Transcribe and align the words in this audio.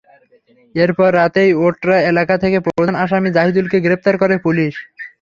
এরপর 0.75 1.09
রাতেই 1.19 1.51
ওটরা 1.65 1.97
এলাকা 2.11 2.35
থেকে 2.43 2.57
প্রধান 2.67 2.95
আসামি 3.03 3.29
জাহিদুলকে 3.31 3.77
গ্রেপ্তার 3.85 4.15
করে 4.21 4.35
পুলিশ। 4.45 4.73